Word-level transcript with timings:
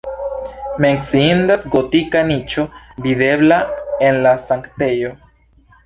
Menciindas 0.85 1.65
gotika 1.75 2.23
niĉo 2.31 2.65
videbla 3.07 3.61
en 4.09 4.21
la 4.27 4.37
sanktejo. 4.49 5.19